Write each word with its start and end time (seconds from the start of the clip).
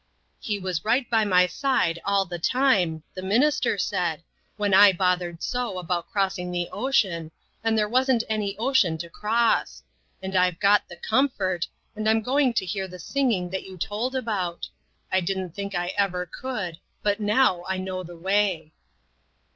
"He 0.39 0.57
was 0.57 0.83
right 0.83 1.07
by 1.07 1.25
my 1.25 1.45
side 1.45 1.99
all 2.03 2.25
the 2.25 2.39
time, 2.39 3.03
the 3.13 3.21
minister 3.21 3.77
said, 3.77 4.23
when 4.57 4.73
I 4.73 4.91
bothered 4.93 5.43
so 5.43 5.77
about 5.77 6.09
crossing 6.09 6.51
the 6.51 6.67
ocean, 6.71 7.29
and 7.63 7.77
there 7.77 7.87
wasn't 7.87 8.23
any 8.27 8.57
ocean 8.57 8.97
to 8.97 9.11
cross; 9.11 9.83
and 10.19 10.35
I've 10.35 10.59
got 10.59 10.89
the 10.89 10.95
comfort, 10.95 11.67
and 11.95 12.09
I'm 12.09 12.23
going 12.23 12.51
to 12.55 12.65
hear 12.65 12.87
the 12.87 12.97
singing 12.97 13.51
that 13.51 13.61
you 13.61 13.77
told 13.77 14.15
about. 14.15 14.67
I 15.11 15.21
didn't 15.21 15.51
think 15.51 15.75
I 15.75 15.89
ever 15.95 16.25
could, 16.25 16.79
but 17.03 17.19
now 17.19 17.63
I 17.67 17.77
know 17.77 18.01
the 18.01 18.17
"way." 18.17 18.73